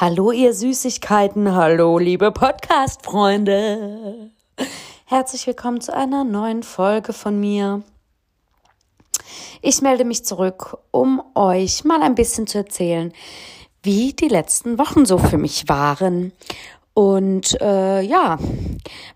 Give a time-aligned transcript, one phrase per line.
[0.00, 4.30] Hallo ihr Süßigkeiten, hallo liebe Podcast-Freunde.
[5.06, 7.82] Herzlich willkommen zu einer neuen Folge von mir.
[9.60, 13.12] Ich melde mich zurück, um euch mal ein bisschen zu erzählen,
[13.82, 16.30] wie die letzten Wochen so für mich waren.
[16.94, 18.38] Und äh, ja,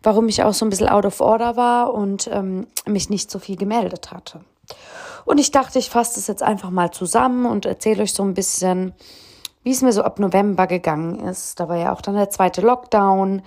[0.02, 3.38] warum ich auch so ein bisschen out of order war und ähm, mich nicht so
[3.38, 4.40] viel gemeldet hatte.
[5.26, 8.34] Und ich dachte, ich fasse das jetzt einfach mal zusammen und erzähle euch so ein
[8.34, 8.94] bisschen,
[9.62, 11.60] wie es mir so ab November gegangen ist.
[11.60, 13.42] Da war ja auch dann der zweite Lockdown,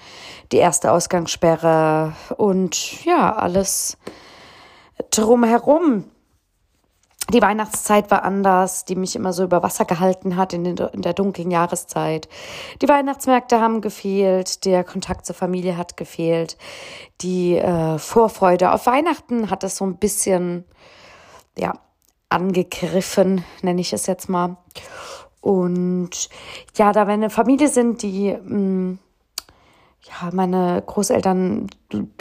[0.51, 3.97] die erste Ausgangssperre und ja, alles
[5.11, 6.05] drumherum.
[7.33, 11.01] Die Weihnachtszeit war anders, die mich immer so über Wasser gehalten hat in, den, in
[11.01, 12.29] der dunklen Jahreszeit.
[12.83, 16.55] Die Weihnachtsmärkte haben gefehlt, der Kontakt zur Familie hat gefehlt,
[17.21, 20.65] die äh, Vorfreude auf Weihnachten hat es so ein bisschen,
[21.57, 21.73] ja,
[22.29, 24.57] angegriffen, nenne ich es jetzt mal.
[25.45, 26.27] Und
[26.75, 28.99] ja, da wir eine Familie sind, die, mh, mm,
[30.01, 31.67] ja, meine Großeltern,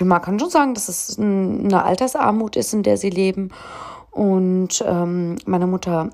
[0.03, 3.51] man kann schon sagen, dass es eine Altersarmut ist, in der sie leben.
[4.11, 6.11] Und ähm, meine Mutter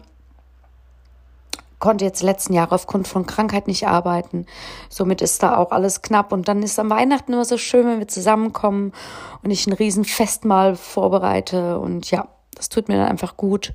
[1.80, 4.46] konnte jetzt letzten Jahre aufgrund von Krankheit nicht arbeiten.
[4.88, 6.30] Somit ist da auch alles knapp.
[6.30, 8.92] Und dann ist am Weihnachten immer so schön, wenn wir zusammenkommen
[9.42, 11.80] und ich ein Riesenfestmahl vorbereite.
[11.80, 13.72] Und ja, das tut mir dann einfach gut,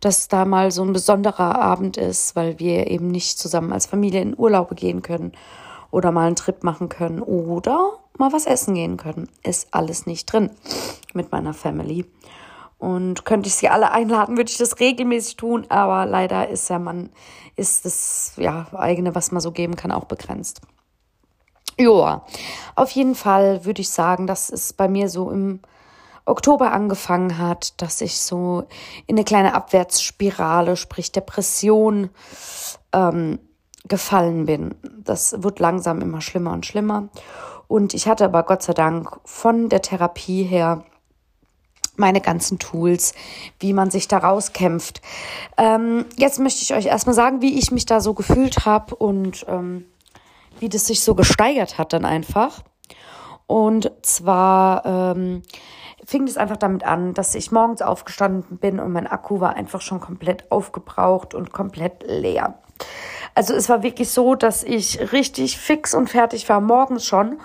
[0.00, 4.20] dass da mal so ein besonderer Abend ist, weil wir eben nicht zusammen als Familie
[4.20, 5.32] in Urlaube gehen können
[5.90, 9.28] oder mal einen Trip machen können oder mal was essen gehen können.
[9.42, 10.50] Ist alles nicht drin
[11.14, 12.06] mit meiner Family.
[12.78, 16.78] Und könnte ich sie alle einladen, würde ich das regelmäßig tun, aber leider ist ja
[16.78, 17.10] man,
[17.56, 20.60] ist das ja eigene, was man so geben kann, auch begrenzt.
[21.76, 22.24] Joa,
[22.76, 25.60] auf jeden Fall würde ich sagen, das ist bei mir so im
[26.28, 28.64] Oktober angefangen hat, dass ich so
[29.06, 32.10] in eine kleine Abwärtsspirale, sprich Depression,
[32.92, 33.38] ähm,
[33.86, 34.74] gefallen bin.
[35.04, 37.08] Das wird langsam immer schlimmer und schlimmer.
[37.66, 40.84] Und ich hatte aber Gott sei Dank von der Therapie her
[41.96, 43.12] meine ganzen Tools,
[43.58, 45.02] wie man sich da rauskämpft.
[45.56, 49.44] Ähm, jetzt möchte ich euch erstmal sagen, wie ich mich da so gefühlt habe und
[49.48, 49.84] ähm,
[50.60, 52.62] wie das sich so gesteigert hat dann einfach.
[53.46, 55.42] Und zwar ähm,
[56.08, 59.82] fing es einfach damit an, dass ich morgens aufgestanden bin und mein Akku war einfach
[59.82, 62.54] schon komplett aufgebraucht und komplett leer.
[63.34, 67.38] Also es war wirklich so, dass ich richtig fix und fertig war morgens schon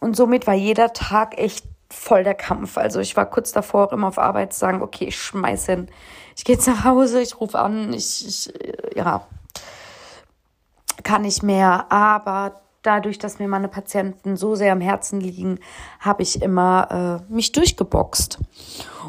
[0.00, 2.76] und somit war jeder Tag echt voll der Kampf.
[2.76, 5.88] Also ich war kurz davor, auch immer auf Arbeit zu sagen, okay, ich schmeiß hin,
[6.36, 8.52] ich gehe jetzt nach Hause, ich rufe an, ich, ich
[8.96, 9.26] ja,
[11.04, 11.90] kann nicht mehr.
[11.90, 15.58] Aber dadurch, dass mir meine Patienten so sehr am Herzen liegen,
[15.98, 18.38] habe ich immer äh, mich durchgeboxt.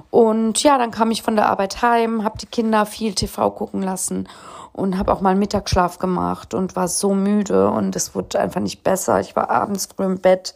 [0.10, 3.82] Und ja, dann kam ich von der Arbeit heim, habe die Kinder viel TV gucken
[3.82, 4.28] lassen
[4.74, 8.62] und habe auch mal einen Mittagsschlaf gemacht und war so müde und es wurde einfach
[8.62, 9.20] nicht besser.
[9.20, 10.56] Ich war abends früh im Bett.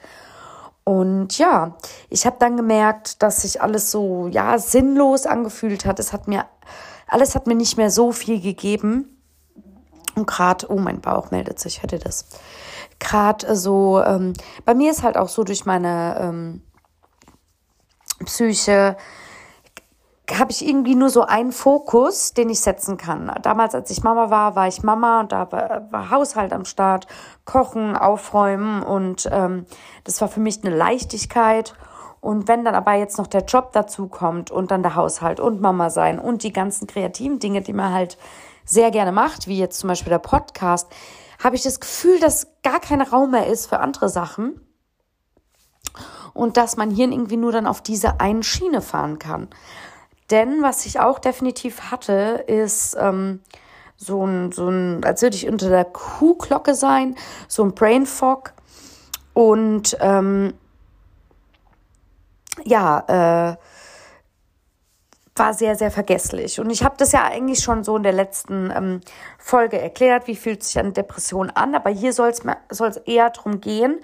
[0.83, 1.75] Und ja,
[2.09, 5.99] ich habe dann gemerkt, dass sich alles so ja sinnlos angefühlt hat.
[5.99, 6.45] Es hat mir
[7.07, 9.09] alles hat mir nicht mehr so viel gegeben.
[10.15, 12.25] Und gerade, oh, mein Bauch meldet sich, hört ihr das?
[12.99, 14.33] Gerade so, ähm,
[14.65, 16.61] bei mir ist halt auch so durch meine ähm,
[18.23, 18.97] Psyche,
[20.33, 23.31] habe ich irgendwie nur so einen Fokus, den ich setzen kann.
[23.43, 27.05] Damals, als ich Mama war, war ich Mama und da war, war Haushalt am Start,
[27.45, 29.65] Kochen, Aufräumen und ähm,
[30.03, 31.75] das war für mich eine Leichtigkeit.
[32.21, 35.61] Und wenn dann aber jetzt noch der Job dazu kommt und dann der Haushalt und
[35.61, 38.17] Mama sein und die ganzen kreativen Dinge, die man halt
[38.65, 40.91] sehr gerne macht, wie jetzt zum Beispiel der Podcast,
[41.45, 44.59] habe ich das Gefühl, dass gar kein Raum mehr ist für andere Sachen
[46.33, 49.49] und dass mein Hirn irgendwie nur dann auf diese eine Schiene fahren kann.
[50.31, 53.41] Denn was ich auch definitiv hatte, ist ähm,
[53.95, 57.15] so ein, so ein, als würde ich unter der Kuhglocke sein,
[57.47, 58.53] so ein Brain Fog.
[59.35, 60.55] Und ähm,
[62.63, 63.55] ja, äh,
[65.35, 66.59] war sehr, sehr vergesslich.
[66.59, 69.01] Und ich habe das ja eigentlich schon so in der letzten ähm,
[69.37, 71.75] Folge erklärt, wie fühlt sich eine Depression an.
[71.75, 73.99] Aber hier soll es eher darum gehen,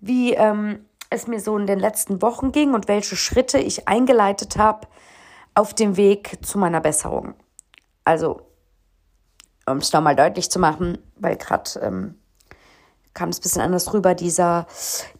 [0.00, 4.58] wie ähm, es mir so in den letzten Wochen ging und welche Schritte ich eingeleitet
[4.58, 4.86] habe
[5.54, 7.34] auf dem Weg zu meiner Besserung.
[8.04, 8.42] Also,
[9.66, 12.18] um es nochmal deutlich zu machen, weil gerade ähm,
[13.14, 14.14] kam es ein bisschen anders rüber.
[14.14, 14.66] Dieser,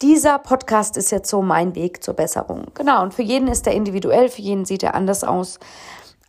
[0.02, 2.66] dieser Podcast ist jetzt so mein Weg zur Besserung.
[2.74, 5.58] Genau, und für jeden ist er individuell, für jeden sieht er anders aus.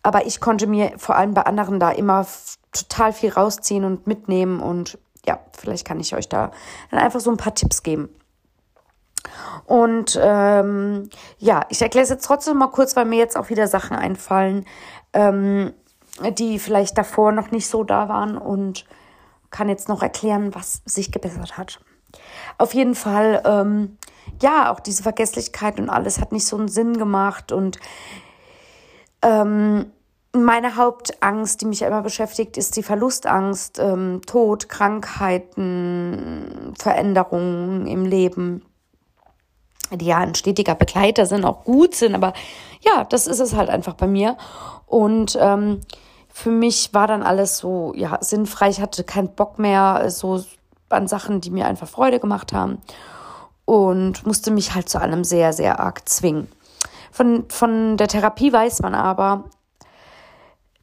[0.04, 2.26] Aber ich konnte mir vor allem bei anderen da immer
[2.72, 4.60] total viel rausziehen und mitnehmen.
[4.60, 6.52] Und ja, vielleicht kann ich euch da
[6.92, 8.10] dann einfach so ein paar Tipps geben.
[9.66, 11.10] Und ähm,
[11.40, 14.66] ja, ich erkläre es jetzt trotzdem mal kurz, weil mir jetzt auch wieder Sachen einfallen,
[15.14, 15.74] ähm,
[16.38, 18.86] die vielleicht davor noch nicht so da waren und
[19.56, 21.80] kann jetzt noch erklären, was sich gebessert hat.
[22.58, 23.98] Auf jeden Fall, ähm,
[24.42, 27.80] ja, auch diese Vergesslichkeit und alles hat nicht so einen Sinn gemacht und
[29.22, 29.86] ähm,
[30.34, 38.62] meine Hauptangst, die mich immer beschäftigt, ist die Verlustangst, ähm, Tod, Krankheiten, Veränderungen im Leben,
[39.90, 42.34] die ja ein stetiger Begleiter sind, auch gut sind, aber
[42.82, 44.36] ja, das ist es halt einfach bei mir.
[44.86, 45.80] Und ähm,
[46.38, 48.68] für mich war dann alles so, ja, sinnfrei.
[48.68, 50.44] Ich hatte keinen Bock mehr so
[50.90, 52.80] an Sachen, die mir einfach Freude gemacht haben
[53.64, 56.50] und musste mich halt zu allem sehr, sehr arg zwingen.
[57.10, 59.46] Von, von der Therapie weiß man aber,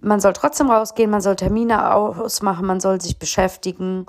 [0.00, 4.06] man soll trotzdem rausgehen, man soll Termine ausmachen, man soll sich beschäftigen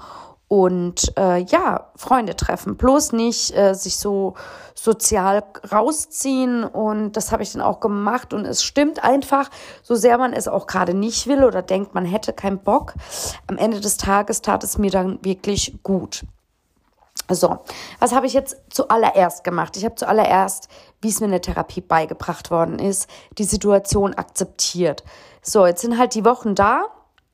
[0.54, 2.78] und äh, ja, Freunde treffen.
[2.78, 4.36] Bloß nicht äh, sich so
[4.76, 6.64] sozial rausziehen.
[6.64, 8.36] Und das habe ich dann auch gemacht.
[8.36, 9.50] Und es stimmt einfach,
[9.82, 12.94] so sehr man es auch gerade nicht will oder denkt, man hätte keinen Bock,
[13.48, 16.24] am Ende des Tages tat es mir dann wirklich gut.
[17.32, 17.58] So,
[17.98, 19.76] was habe ich jetzt zuallererst gemacht?
[19.76, 20.68] Ich habe zuallererst,
[21.02, 23.10] wie es mir in der Therapie beigebracht worden ist,
[23.40, 25.04] die Situation akzeptiert.
[25.42, 26.90] So, jetzt sind halt die Wochen da,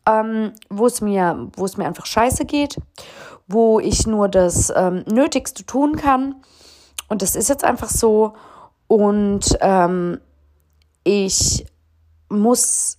[0.09, 2.77] ähm, wo es mir, wo es mir einfach scheiße geht,
[3.47, 6.35] wo ich nur das ähm, Nötigste tun kann.
[7.07, 8.33] Und das ist jetzt einfach so.
[8.87, 10.19] Und ähm,
[11.03, 11.65] ich
[12.29, 12.97] muss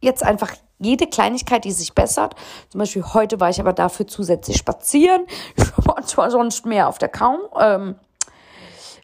[0.00, 2.34] jetzt einfach jede Kleinigkeit, die sich bessert.
[2.70, 5.26] Zum Beispiel heute war ich aber dafür zusätzlich spazieren.
[5.56, 7.96] Ich war zwar sonst mehr auf der Kaum, ähm,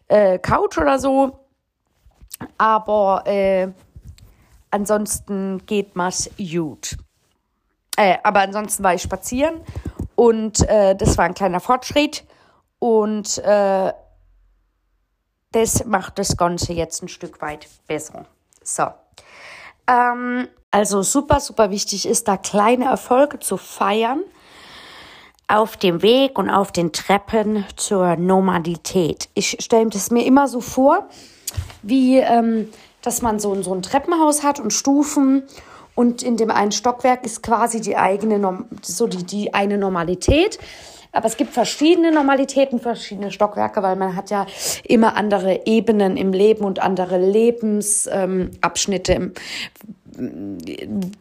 [0.07, 1.39] äh, Couch oder so,
[2.57, 3.69] aber äh,
[4.75, 6.97] ansonsten geht was gut.
[7.97, 9.61] Äh, aber ansonsten war ich spazieren
[10.15, 12.25] und äh, das war ein kleiner Fortschritt
[12.79, 13.93] und äh,
[15.53, 18.25] das macht das Ganze jetzt ein Stück weit besser.
[18.61, 18.87] So.
[19.87, 24.23] Ähm, also super, super wichtig ist da kleine Erfolge zu feiern
[25.47, 29.29] auf dem Weg und auf den Treppen zur Normalität.
[29.35, 31.07] Ich stelle das mir immer so vor,
[31.81, 32.69] wie ähm,
[33.05, 35.43] dass man so, so ein Treppenhaus hat und Stufen
[35.93, 40.59] und in dem einen Stockwerk ist quasi die eigene, so die, die eine Normalität.
[41.13, 44.45] Aber es gibt verschiedene Normalitäten, verschiedene Stockwerke, weil man hat ja
[44.83, 49.31] immer andere Ebenen im Leben und andere Lebensabschnitte,
[50.17, 50.57] ähm,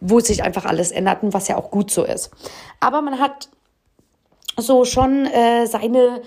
[0.00, 2.32] wo sich einfach alles ändert und was ja auch gut so ist.
[2.80, 3.48] Aber man hat
[4.56, 6.22] so schon äh, seine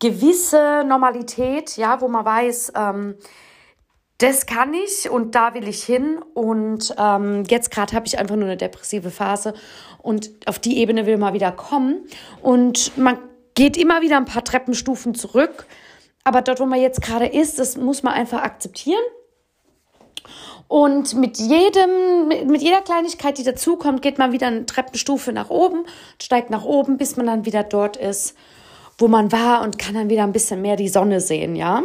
[0.00, 3.14] gewisse Normalität, ja, wo man weiß, ähm,
[4.18, 6.18] das kann ich und da will ich hin.
[6.34, 9.54] Und ähm, jetzt gerade habe ich einfach nur eine depressive Phase
[10.02, 12.06] und auf die Ebene will man wieder kommen.
[12.42, 13.18] Und man
[13.54, 15.66] geht immer wieder ein paar Treppenstufen zurück.
[16.24, 19.02] Aber dort, wo man jetzt gerade ist, das muss man einfach akzeptieren.
[20.68, 25.84] Und mit jedem, mit jeder Kleinigkeit, die dazukommt, geht man wieder eine Treppenstufe nach oben,
[26.20, 28.34] steigt nach oben, bis man dann wieder dort ist,
[28.96, 31.82] wo man war und kann dann wieder ein bisschen mehr die Sonne sehen, ja.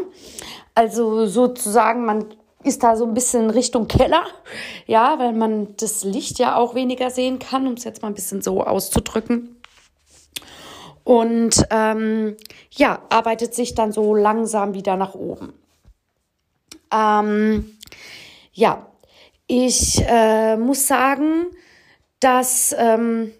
[0.79, 2.27] Also sozusagen, man
[2.63, 4.23] ist da so ein bisschen Richtung Keller,
[4.87, 8.13] ja, weil man das Licht ja auch weniger sehen kann, um es jetzt mal ein
[8.13, 9.57] bisschen so auszudrücken.
[11.03, 12.37] Und ähm,
[12.71, 15.51] ja, arbeitet sich dann so langsam wieder nach oben.
[16.93, 17.77] Ähm,
[18.53, 18.87] ja,
[19.47, 21.47] ich äh, muss sagen,
[22.21, 23.33] dass ähm,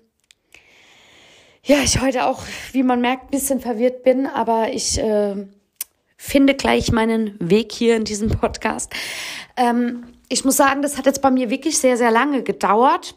[1.63, 2.41] ja, ich heute auch,
[2.73, 5.47] wie man merkt, ein bisschen verwirrt bin, aber ich äh,
[6.21, 8.93] finde gleich meinen Weg hier in diesem Podcast.
[9.55, 13.15] Ähm, ich muss sagen, das hat jetzt bei mir wirklich sehr, sehr lange gedauert.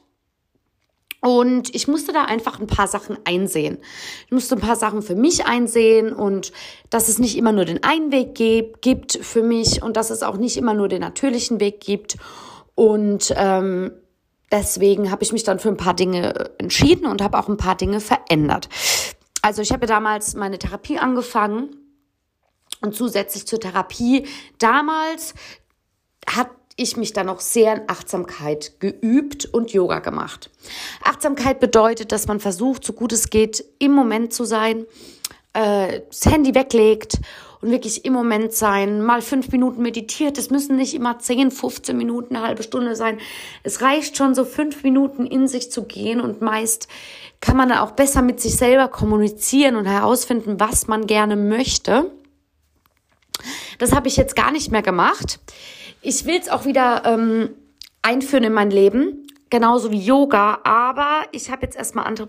[1.20, 3.78] Und ich musste da einfach ein paar Sachen einsehen.
[4.26, 6.52] Ich musste ein paar Sachen für mich einsehen und
[6.90, 8.34] dass es nicht immer nur den einen Weg
[8.80, 12.16] gibt für mich und dass es auch nicht immer nur den natürlichen Weg gibt.
[12.76, 13.92] Und ähm,
[14.50, 17.76] deswegen habe ich mich dann für ein paar Dinge entschieden und habe auch ein paar
[17.76, 18.68] Dinge verändert.
[19.42, 21.81] Also ich habe damals meine Therapie angefangen
[22.82, 24.26] und zusätzlich zur Therapie
[24.58, 25.34] damals
[26.26, 30.50] hat ich mich dann noch sehr in Achtsamkeit geübt und Yoga gemacht.
[31.04, 34.86] Achtsamkeit bedeutet, dass man versucht, so gut es geht, im Moment zu sein,
[35.52, 37.18] äh, das Handy weglegt
[37.60, 40.38] und wirklich im Moment sein, mal fünf Minuten meditiert.
[40.38, 43.18] Es müssen nicht immer zehn, 15 Minuten, eine halbe Stunde sein.
[43.62, 46.88] Es reicht schon so fünf Minuten in sich zu gehen und meist
[47.40, 52.10] kann man dann auch besser mit sich selber kommunizieren und herausfinden, was man gerne möchte.
[53.82, 55.40] Das habe ich jetzt gar nicht mehr gemacht.
[56.02, 57.48] Ich will es auch wieder ähm,
[58.00, 62.28] einführen in mein Leben, genauso wie Yoga, aber ich habe jetzt erstmal andere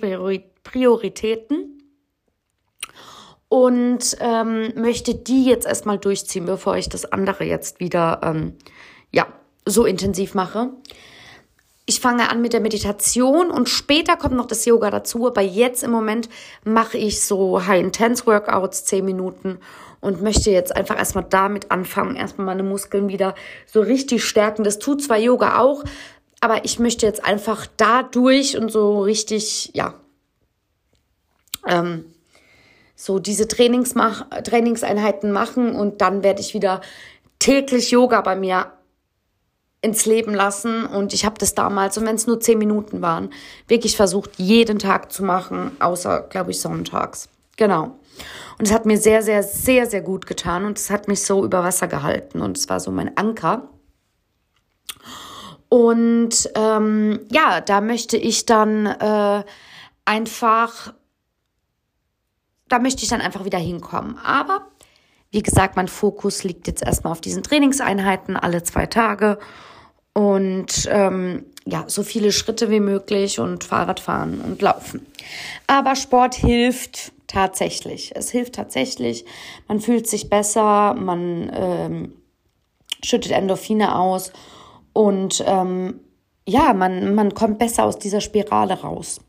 [0.64, 1.84] Prioritäten
[3.50, 8.58] und ähm, möchte die jetzt erstmal durchziehen, bevor ich das andere jetzt wieder ähm,
[9.12, 9.28] ja
[9.64, 10.72] so intensiv mache.
[11.86, 15.28] Ich fange an mit der Meditation und später kommt noch das Yoga dazu.
[15.28, 16.30] Aber jetzt im Moment
[16.64, 19.60] mache ich so High-Intense-Workouts, zehn Minuten
[20.00, 23.36] und möchte jetzt einfach erstmal damit anfangen, erstmal meine Muskeln wieder
[23.66, 24.64] so richtig stärken.
[24.64, 25.84] Das tut zwar Yoga auch,
[26.40, 29.94] aber ich möchte jetzt einfach dadurch und so richtig, ja,
[31.68, 32.06] ähm,
[32.96, 36.82] so diese Trainings mach, Trainingseinheiten machen und dann werde ich wieder
[37.40, 38.72] täglich Yoga bei mir
[39.84, 40.86] ins Leben lassen.
[40.86, 43.30] Und ich habe das damals, und wenn es nur zehn Minuten waren,
[43.68, 47.30] wirklich versucht, jeden Tag zu machen, außer, glaube ich, sonntags.
[47.58, 48.00] Genau.
[48.58, 51.44] Und es hat mir sehr, sehr, sehr, sehr gut getan und es hat mich so
[51.44, 53.70] über Wasser gehalten und es war so mein Anker.
[55.68, 59.44] Und ähm, ja, da möchte ich dann äh,
[60.06, 60.94] einfach,
[62.70, 64.18] da möchte ich dann einfach wieder hinkommen.
[64.20, 64.68] Aber
[65.32, 69.40] wie gesagt, mein Fokus liegt jetzt erstmal auf diesen Trainingseinheiten alle zwei Tage
[70.14, 75.06] und ähm, ja, so viele Schritte wie möglich und Fahrrad fahren und laufen.
[75.68, 78.12] Aber Sport hilft tatsächlich.
[78.16, 79.26] Es hilft tatsächlich.
[79.68, 82.14] Man fühlt sich besser, man ähm,
[83.04, 84.32] schüttet Endorphine aus
[84.94, 86.00] und ähm,
[86.46, 89.22] ja, man, man kommt besser aus dieser Spirale raus.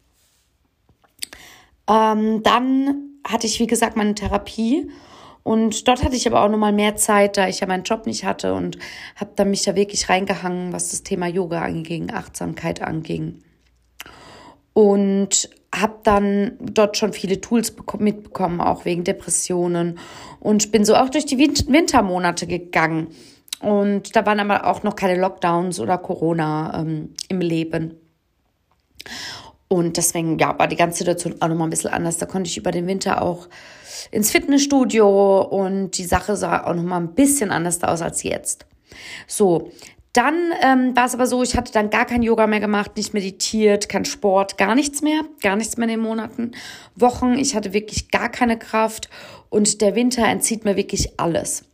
[1.88, 4.90] Ähm, dann hatte ich, wie gesagt, meine Therapie
[5.44, 8.24] und dort hatte ich aber auch nochmal mehr Zeit, da ich ja meinen Job nicht
[8.24, 8.78] hatte und
[9.14, 13.42] habe dann mich da wirklich reingehangen, was das Thema Yoga anging, Achtsamkeit anging.
[14.72, 19.98] Und habe dann dort schon viele Tools mitbekommen, auch wegen Depressionen.
[20.40, 23.08] Und bin so auch durch die Wintermonate gegangen.
[23.60, 28.00] Und da waren aber auch noch keine Lockdowns oder Corona ähm, im Leben.
[29.68, 32.16] Und deswegen, ja, war die ganze Situation auch nochmal ein bisschen anders.
[32.16, 33.48] Da konnte ich über den Winter auch
[34.10, 38.66] ins Fitnessstudio und die Sache sah auch noch mal ein bisschen anders aus als jetzt.
[39.26, 39.70] So,
[40.14, 43.14] dann ähm, war es aber so, ich hatte dann gar kein Yoga mehr gemacht, nicht
[43.14, 46.52] meditiert, kein Sport, gar nichts mehr, gar nichts mehr in den Monaten,
[46.94, 47.36] Wochen.
[47.36, 49.10] Ich hatte wirklich gar keine Kraft
[49.50, 51.64] und der Winter entzieht mir wirklich alles.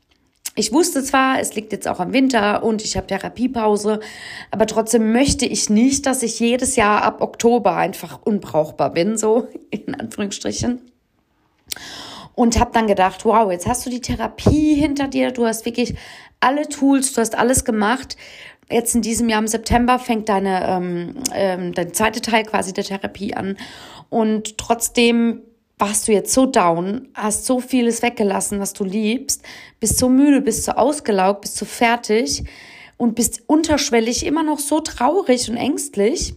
[0.56, 4.00] Ich wusste zwar, es liegt jetzt auch am Winter und ich habe Therapiepause,
[4.50, 9.48] aber trotzdem möchte ich nicht, dass ich jedes Jahr ab Oktober einfach unbrauchbar bin, so
[9.70, 10.80] in Anführungsstrichen
[12.34, 15.94] und habe dann gedacht, wow, jetzt hast du die Therapie hinter dir, du hast wirklich
[16.40, 18.16] alle Tools, du hast alles gemacht.
[18.70, 22.84] Jetzt in diesem Jahr im September fängt deine ähm, ähm, dein zweite Teil quasi der
[22.84, 23.56] Therapie an
[24.10, 25.42] und trotzdem
[25.80, 29.42] warst du jetzt so down, hast so vieles weggelassen, was du liebst,
[29.80, 32.44] bist so müde, bist so ausgelaugt, bist so fertig
[32.98, 36.34] und bist unterschwellig immer noch so traurig und ängstlich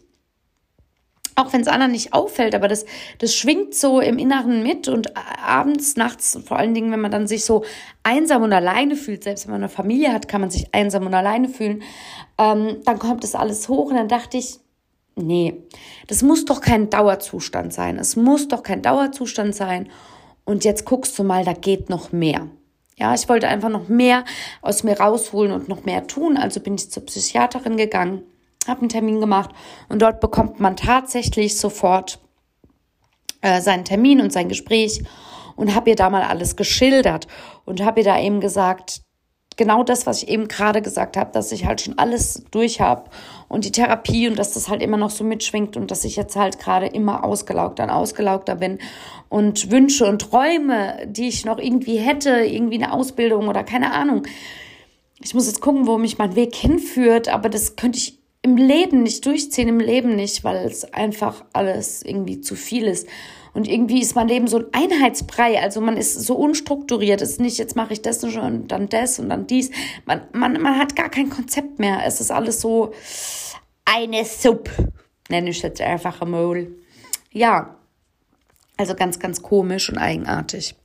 [1.35, 2.85] auch wenn es anderen nicht auffällt, aber das,
[3.19, 5.13] das schwingt so im Inneren mit und
[5.43, 7.63] abends, nachts, vor allen Dingen, wenn man dann sich so
[8.03, 11.13] einsam und alleine fühlt, selbst wenn man eine Familie hat, kann man sich einsam und
[11.13, 11.83] alleine fühlen,
[12.37, 14.59] ähm, dann kommt das alles hoch und dann dachte ich,
[15.15, 15.61] nee,
[16.07, 17.97] das muss doch kein Dauerzustand sein.
[17.97, 19.89] Es muss doch kein Dauerzustand sein.
[20.45, 22.47] Und jetzt guckst du mal, da geht noch mehr.
[22.97, 24.23] Ja, ich wollte einfach noch mehr
[24.61, 26.37] aus mir rausholen und noch mehr tun.
[26.37, 28.23] Also bin ich zur Psychiaterin gegangen
[28.67, 29.51] habe einen Termin gemacht
[29.89, 32.19] und dort bekommt man tatsächlich sofort
[33.41, 35.03] äh, seinen Termin und sein Gespräch
[35.55, 37.27] und habe ihr da mal alles geschildert
[37.65, 39.01] und habe ihr da eben gesagt,
[39.57, 43.09] genau das, was ich eben gerade gesagt habe, dass ich halt schon alles durch habe
[43.47, 46.35] und die Therapie und dass das halt immer noch so mitschwingt und dass ich jetzt
[46.35, 48.79] halt gerade immer ausgelaugter und ausgelaugter bin
[49.29, 54.23] und Wünsche und Träume, die ich noch irgendwie hätte, irgendwie eine Ausbildung oder keine Ahnung.
[55.23, 59.03] Ich muss jetzt gucken, wo mich mein Weg hinführt, aber das könnte ich im Leben
[59.03, 63.07] nicht durchziehen, im Leben nicht, weil es einfach alles irgendwie zu viel ist.
[63.53, 65.61] Und irgendwie ist mein Leben so ein Einheitsbrei.
[65.61, 67.21] Also man ist so unstrukturiert.
[67.21, 69.71] Es ist nicht, jetzt mache ich das und dann das und dann dies.
[70.05, 72.01] Man, man, man hat gar kein Konzept mehr.
[72.05, 72.93] Es ist alles so
[73.85, 74.91] eine Suppe,
[75.29, 76.67] nenne ich jetzt einfach einmal.
[77.31, 77.77] Ja,
[78.75, 80.75] also ganz, ganz komisch und eigenartig.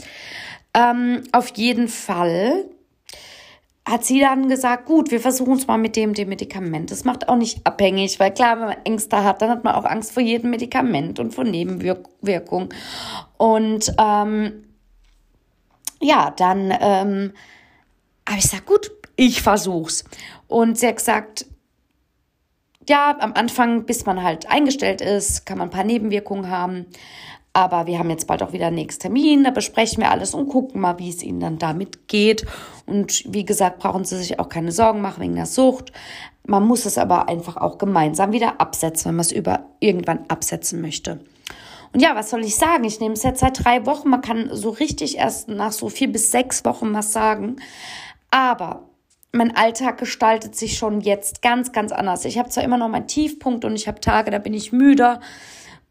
[0.74, 2.66] Ähm, auf jeden Fall
[3.88, 6.90] hat sie dann gesagt, gut, wir versuchen es mal mit dem, dem Medikament.
[6.90, 9.84] Das macht auch nicht abhängig, weil klar, wenn man Ängste hat, dann hat man auch
[9.84, 12.68] Angst vor jedem Medikament und vor Nebenwirkungen.
[13.38, 14.64] Und ähm,
[16.00, 17.32] ja, dann ähm,
[18.28, 20.04] habe ich gesagt, gut, ich versuch's.
[20.48, 21.46] Und sie hat gesagt,
[22.88, 26.86] ja, am Anfang, bis man halt eingestellt ist, kann man ein paar Nebenwirkungen haben.
[27.58, 30.46] Aber wir haben jetzt bald auch wieder einen nächsten Termin, da besprechen wir alles und
[30.46, 32.46] gucken mal, wie es Ihnen dann damit geht.
[32.86, 35.90] Und wie gesagt, brauchen Sie sich auch keine Sorgen machen wegen der Sucht.
[36.46, 40.80] Man muss es aber einfach auch gemeinsam wieder absetzen, wenn man es über irgendwann absetzen
[40.80, 41.18] möchte.
[41.92, 42.84] Und ja, was soll ich sagen?
[42.84, 44.08] Ich nehme es jetzt seit drei Wochen.
[44.08, 47.56] Man kann so richtig erst nach so vier bis sechs Wochen was sagen.
[48.30, 48.84] Aber
[49.32, 52.24] mein Alltag gestaltet sich schon jetzt ganz, ganz anders.
[52.24, 55.18] Ich habe zwar immer noch meinen Tiefpunkt und ich habe Tage, da bin ich müder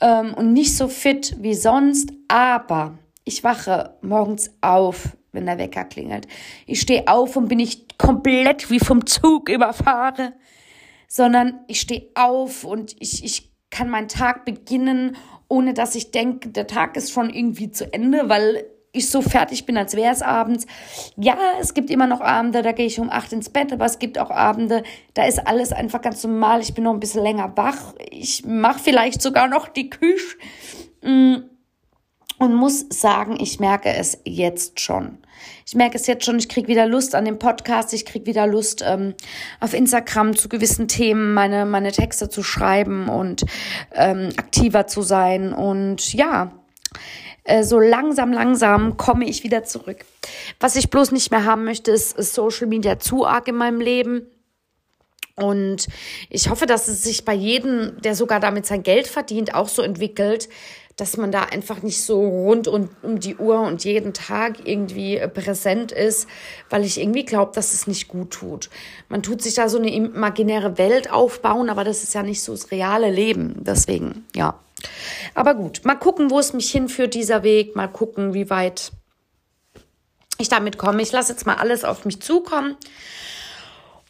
[0.01, 5.83] ähm, und nicht so fit wie sonst, aber ich wache morgens auf, wenn der Wecker
[5.83, 6.27] klingelt.
[6.65, 10.33] Ich stehe auf und bin nicht komplett wie vom Zug überfahre,
[11.07, 15.17] sondern ich stehe auf und ich, ich kann meinen Tag beginnen,
[15.49, 18.65] ohne dass ich denke, der Tag ist schon irgendwie zu Ende, weil
[18.97, 20.65] ich so fertig bin, als wäre es abends.
[21.15, 23.99] Ja, es gibt immer noch Abende, da gehe ich um acht ins Bett, aber es
[23.99, 26.61] gibt auch Abende, da ist alles einfach ganz normal.
[26.61, 27.93] Ich bin noch ein bisschen länger wach.
[28.09, 30.37] Ich mache vielleicht sogar noch die Küche.
[31.01, 31.35] Mm,
[32.39, 35.17] und muss sagen, ich merke es jetzt schon.
[35.65, 38.47] Ich merke es jetzt schon, ich kriege wieder Lust an dem Podcast, ich kriege wieder
[38.47, 39.15] Lust ähm,
[39.59, 43.43] auf Instagram zu gewissen Themen meine, meine Texte zu schreiben und
[43.93, 45.53] ähm, aktiver zu sein.
[45.53, 46.51] Und ja,
[47.61, 50.05] so langsam, langsam komme ich wieder zurück.
[50.59, 54.27] Was ich bloß nicht mehr haben möchte, ist, Social Media zu arg in meinem Leben.
[55.35, 55.87] Und
[56.29, 59.83] ich hoffe, dass es sich bei jedem, der sogar damit sein Geld verdient, auch so
[59.83, 60.49] entwickelt,
[60.97, 65.17] dass man da einfach nicht so rund und um die Uhr und jeden Tag irgendwie
[65.17, 66.27] äh, präsent ist,
[66.69, 68.69] weil ich irgendwie glaube, dass es nicht gut tut.
[69.07, 72.51] Man tut sich da so eine imaginäre Welt aufbauen, aber das ist ja nicht so
[72.51, 73.63] das reale Leben.
[73.63, 74.59] Deswegen, ja.
[75.35, 77.75] Aber gut, mal gucken, wo es mich hinführt, dieser Weg.
[77.75, 78.91] Mal gucken, wie weit
[80.39, 81.03] ich damit komme.
[81.03, 82.75] Ich lasse jetzt mal alles auf mich zukommen.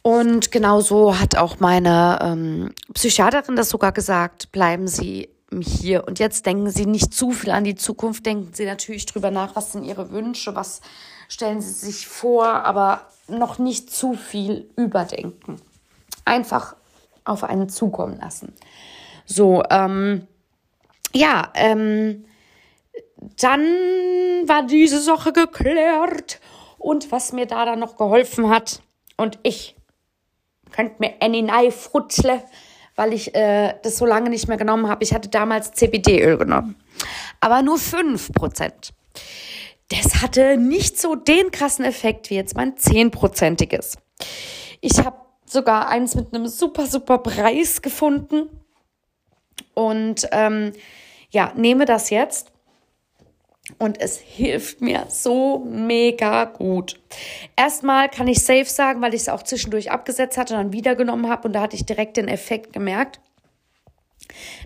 [0.00, 5.28] Und genauso hat auch meine ähm, Psychiaterin das sogar gesagt, bleiben Sie
[5.60, 9.30] hier und jetzt denken Sie nicht zu viel an die Zukunft, denken Sie natürlich drüber
[9.30, 10.80] nach, was sind Ihre Wünsche, was
[11.28, 15.60] stellen Sie sich vor, aber noch nicht zu viel überdenken.
[16.24, 16.76] Einfach
[17.24, 18.54] auf einen zukommen lassen.
[19.24, 20.26] So, ähm,
[21.14, 22.24] ja, ähm,
[23.40, 23.62] dann
[24.46, 26.40] war diese Sache geklärt
[26.78, 28.82] und was mir da dann noch geholfen hat
[29.16, 29.76] und ich
[30.70, 32.42] könnt mir neue Frutzle,
[32.98, 35.04] weil ich äh, das so lange nicht mehr genommen habe.
[35.04, 36.74] Ich hatte damals CBD-Öl genommen,
[37.40, 38.72] aber nur 5%.
[39.88, 43.98] Das hatte nicht so den krassen Effekt wie jetzt mein 10%iges.
[44.80, 48.50] Ich habe sogar eins mit einem super, super Preis gefunden
[49.74, 50.72] und ähm,
[51.30, 52.50] ja, nehme das jetzt
[53.76, 56.98] und es hilft mir so mega gut.
[57.56, 61.28] Erstmal kann ich safe sagen, weil ich es auch zwischendurch abgesetzt hatte und dann wiedergenommen
[61.28, 63.20] habe und da hatte ich direkt den Effekt gemerkt,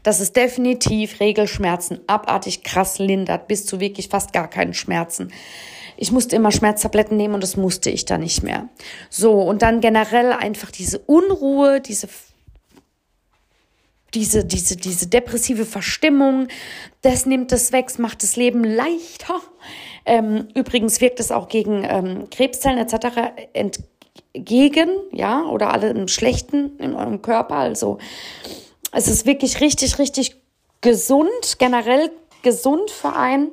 [0.02, 5.32] dass es definitiv Regelschmerzen abartig krass lindert, bis zu wirklich fast gar keinen Schmerzen.
[5.96, 8.68] Ich musste immer Schmerztabletten nehmen und das musste ich da nicht mehr.
[9.08, 12.08] So, und dann generell einfach diese Unruhe, diese
[14.14, 16.48] diese, diese, diese depressive Verstimmung,
[17.00, 19.40] das nimmt es weg, macht das Leben leichter.
[20.04, 23.32] Ähm, übrigens wirkt es auch gegen ähm, Krebszellen etc.
[23.52, 27.56] entgegen, ja, oder alle im Schlechten in eurem Körper.
[27.56, 27.98] Also
[28.92, 30.36] es ist wirklich richtig, richtig
[30.80, 32.10] gesund, generell
[32.42, 33.50] gesund für einen.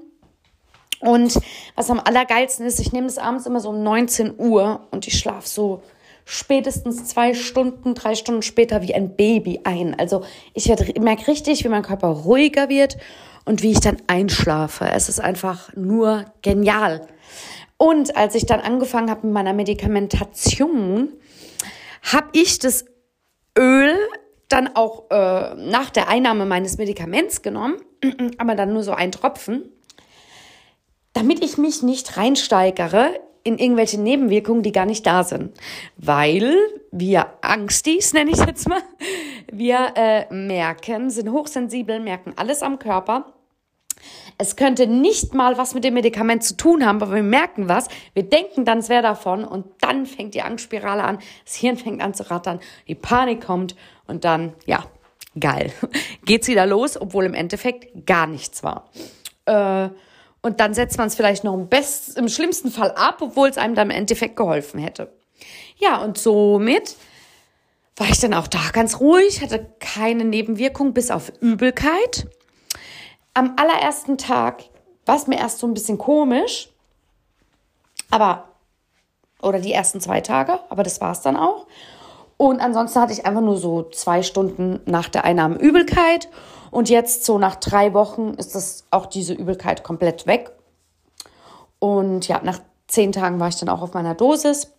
[1.00, 1.40] Und
[1.76, 5.18] was am allergeilsten ist, ich nehme es abends immer so um 19 Uhr und ich
[5.18, 5.82] schlafe so
[6.30, 9.98] spätestens zwei Stunden, drei Stunden später wie ein Baby ein.
[9.98, 10.68] Also ich
[11.00, 12.98] merke richtig, wie mein Körper ruhiger wird
[13.46, 14.86] und wie ich dann einschlafe.
[14.86, 17.08] Es ist einfach nur genial.
[17.78, 21.10] Und als ich dann angefangen habe mit meiner Medikamentation,
[22.04, 22.86] habe ich das
[23.58, 23.96] Öl
[24.50, 27.78] dann auch äh, nach der Einnahme meines Medikaments genommen,
[28.38, 29.64] aber dann nur so ein Tropfen,
[31.14, 35.52] damit ich mich nicht reinsteigere in irgendwelche Nebenwirkungen, die gar nicht da sind.
[35.98, 36.56] Weil
[36.92, 38.82] wir Angstis, nenne ich jetzt mal,
[39.52, 43.34] wir äh, merken, sind hochsensibel, merken alles am Körper.
[44.38, 47.90] Es könnte nicht mal was mit dem Medikament zu tun haben, aber wir merken was.
[48.14, 51.20] Wir denken dann, es wäre davon und dann fängt die Angstspirale an.
[51.44, 53.76] Das Hirn fängt an zu rattern, die Panik kommt
[54.08, 54.86] und dann, ja,
[55.38, 55.74] geil.
[56.26, 58.90] Geht's wieder los, obwohl im Endeffekt gar nichts war.
[59.46, 59.90] Äh,
[60.42, 63.58] und dann setzt man es vielleicht noch im, best, im schlimmsten Fall ab, obwohl es
[63.58, 65.12] einem dann im Endeffekt geholfen hätte.
[65.78, 66.96] Ja, und somit
[67.98, 72.28] war ich dann auch da ganz ruhig, hatte keine Nebenwirkung bis auf Übelkeit.
[73.34, 74.64] Am allerersten Tag
[75.06, 76.70] war es mir erst so ein bisschen komisch,
[78.10, 78.50] aber,
[79.42, 81.68] oder die ersten zwei Tage, aber das war es dann auch.
[82.38, 86.30] Und ansonsten hatte ich einfach nur so zwei Stunden nach der Einnahme Übelkeit
[86.72, 90.52] und jetzt so nach drei Wochen ist das auch diese Übelkeit komplett weg.
[91.80, 94.72] Und ja, nach zehn Tagen war ich dann auch auf meiner Dosis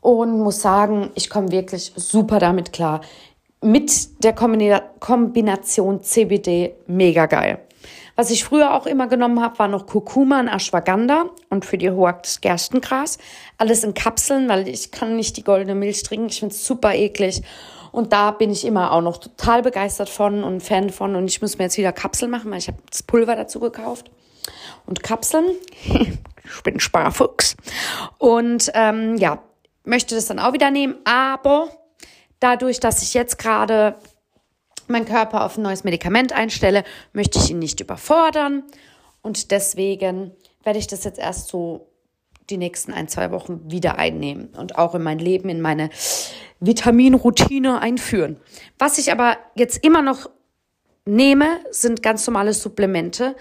[0.00, 3.00] und muss sagen, ich komme wirklich super damit klar.
[3.62, 7.60] Mit der Kombination CBD mega geil.
[8.16, 11.90] Was ich früher auch immer genommen habe, war noch Kurkuma und Ashwagandha und für die
[11.90, 13.18] Hoax Gerstengras.
[13.56, 16.26] Alles in Kapseln, weil ich kann nicht die goldene Milch trinken.
[16.26, 17.42] Ich finde es super eklig.
[17.92, 21.16] Und da bin ich immer auch noch total begeistert von und Fan von.
[21.16, 24.10] Und ich muss mir jetzt wieder Kapseln machen, weil ich habe das Pulver dazu gekauft.
[24.86, 25.46] Und Kapseln.
[25.84, 27.56] ich bin Sparfuchs.
[28.18, 29.42] Und ähm, ja,
[29.84, 30.96] möchte das dann auch wieder nehmen.
[31.04, 31.68] Aber
[32.38, 33.96] dadurch, dass ich jetzt gerade
[34.88, 38.64] meinen Körper auf ein neues Medikament einstelle, möchte ich ihn nicht überfordern.
[39.22, 40.32] Und deswegen
[40.64, 41.89] werde ich das jetzt erst so
[42.50, 45.90] die nächsten ein, zwei Wochen wieder einnehmen und auch in mein Leben, in meine
[46.60, 48.38] Vitaminroutine einführen.
[48.78, 50.28] Was ich aber jetzt immer noch
[51.04, 53.36] nehme, sind ganz normale Supplemente.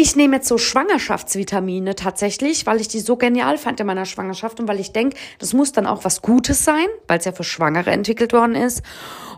[0.00, 4.60] Ich nehme jetzt so Schwangerschaftsvitamine tatsächlich, weil ich die so genial fand in meiner Schwangerschaft
[4.60, 7.42] und weil ich denke, das muss dann auch was Gutes sein, weil es ja für
[7.42, 8.82] Schwangere entwickelt worden ist.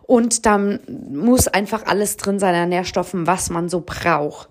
[0.02, 0.80] Und dann
[1.10, 4.48] muss einfach alles drin sein an Nährstoffen, was man so braucht.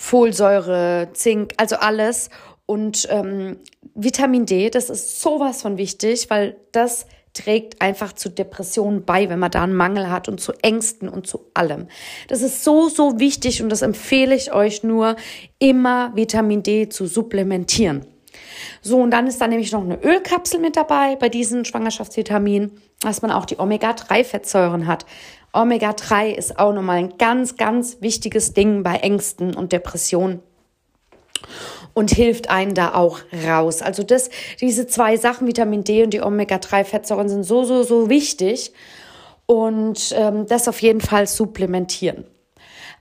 [0.00, 2.30] Folsäure, Zink, also alles.
[2.64, 3.58] Und ähm,
[3.94, 9.38] Vitamin D, das ist sowas von wichtig, weil das trägt einfach zu Depressionen bei, wenn
[9.38, 11.86] man da einen Mangel hat und zu Ängsten und zu allem.
[12.28, 15.16] Das ist so, so wichtig und das empfehle ich euch nur,
[15.58, 18.06] immer Vitamin D zu supplementieren.
[18.82, 23.22] So, und dann ist da nämlich noch eine Ölkapsel mit dabei bei diesen Schwangerschaftsvitaminen, dass
[23.22, 25.06] man auch die Omega-3-Fettsäuren hat.
[25.52, 30.40] Omega-3 ist auch nochmal ein ganz, ganz wichtiges Ding bei Ängsten und Depressionen
[31.94, 33.82] und hilft einen da auch raus.
[33.82, 38.72] Also das, diese zwei Sachen, Vitamin D und die Omega-3-Fettsäuren sind so, so, so wichtig
[39.46, 42.24] und ähm, das auf jeden Fall supplementieren.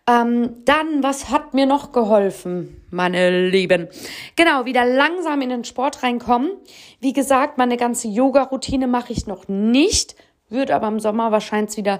[0.09, 3.87] Ähm, dann, was hat mir noch geholfen, meine Lieben?
[4.35, 6.51] Genau, wieder langsam in den Sport reinkommen.
[6.99, 10.15] Wie gesagt, meine ganze Yoga-Routine mache ich noch nicht,
[10.49, 11.99] wird aber im Sommer wahrscheinlich wieder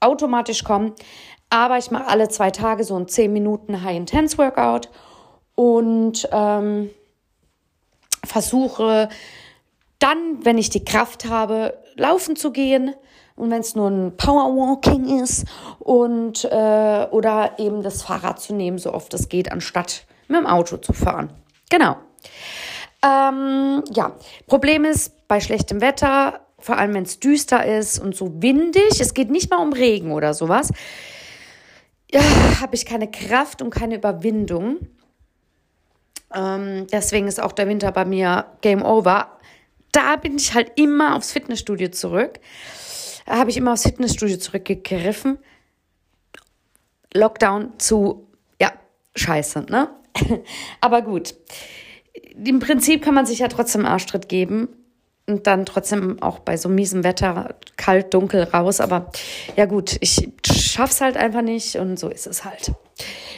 [0.00, 0.92] automatisch kommen.
[1.50, 4.90] Aber ich mache alle zwei Tage so ein 10 Minuten High-Intense-Workout
[5.54, 6.90] und ähm,
[8.24, 9.08] versuche
[9.98, 12.94] dann, wenn ich die Kraft habe, laufen zu gehen
[13.36, 15.46] und wenn es nur ein Powerwalking ist
[15.78, 20.46] und äh, oder eben das Fahrrad zu nehmen, so oft es geht, anstatt mit dem
[20.46, 21.32] Auto zu fahren.
[21.70, 21.96] Genau.
[23.04, 28.42] Ähm, ja, Problem ist bei schlechtem Wetter, vor allem wenn es düster ist und so
[28.42, 30.72] windig, es geht nicht mal um Regen oder sowas,
[32.10, 32.20] ja,
[32.60, 34.78] habe ich keine Kraft und keine Überwindung.
[36.34, 39.38] Ähm, deswegen ist auch der Winter bei mir Game Over.
[39.92, 42.40] Da bin ich halt immer aufs Fitnessstudio zurück.
[43.26, 45.38] Habe ich immer aufs Fitnessstudio zurückgegriffen.
[47.12, 48.28] Lockdown zu,
[48.60, 48.72] ja,
[49.14, 49.88] scheiße, ne?
[50.80, 51.34] Aber gut.
[52.44, 54.68] Im Prinzip kann man sich ja trotzdem Arschtritt geben
[55.26, 58.80] und dann trotzdem auch bei so miesem Wetter kalt, dunkel raus.
[58.80, 59.10] Aber
[59.56, 62.72] ja gut, ich schaff's halt einfach nicht und so ist es halt.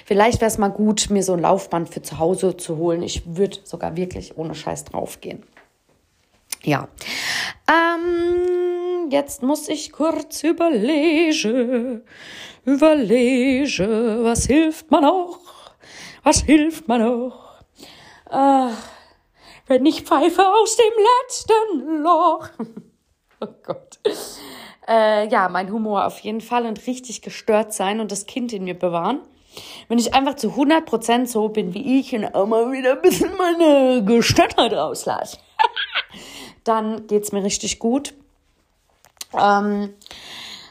[0.05, 3.03] Vielleicht wäre es mal gut, mir so ein Laufband für zu Hause zu holen.
[3.03, 5.43] Ich würde sogar wirklich ohne Scheiß draufgehen.
[6.62, 6.88] Ja.
[7.69, 12.03] Ähm, jetzt muss ich kurz überlegen,
[12.64, 15.47] überlegen, was hilft man noch?
[16.29, 17.55] Was hilft man noch?
[18.31, 18.69] Äh,
[19.67, 22.49] wenn ich pfeife aus dem letzten Loch.
[23.41, 23.99] oh Gott.
[24.87, 28.64] Äh, ja, mein Humor auf jeden Fall und richtig gestört sein und das Kind in
[28.64, 29.23] mir bewahren.
[29.88, 33.35] Wenn ich einfach zu 100% so bin wie ich und auch mal wieder ein bisschen
[33.38, 35.38] meine Gestörtheit rauslasse,
[36.64, 38.12] dann geht's mir richtig gut.
[39.33, 39.95] Ähm,